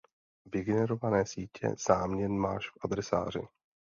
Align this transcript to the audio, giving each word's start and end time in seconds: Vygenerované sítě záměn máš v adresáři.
Vygenerované 0.45 1.25
sítě 1.25 1.75
záměn 1.87 2.31
máš 2.37 2.69
v 2.69 2.73
adresáři. 2.83 3.41